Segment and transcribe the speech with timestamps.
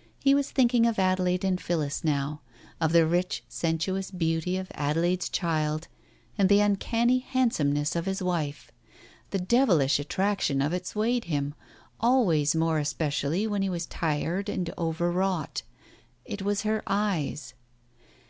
[0.24, 2.40] He was thinking of Adelaide and Phillis now—
[2.80, 5.88] of the rich sensuous beauty of Adelaide's child,
[6.38, 8.72] and the un canny handsomeness of his wife.
[9.32, 11.52] The devilish attraction of it swayed him,
[12.00, 15.60] always more especially when he was tired and overwrought.
[16.24, 17.52] It was her eyes.